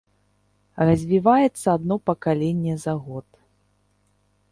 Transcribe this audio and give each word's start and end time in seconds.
Развіваецца 0.89 1.67
адно 1.79 1.95
пакаленне 2.11 2.73
за 2.85 2.93
год. 3.03 3.27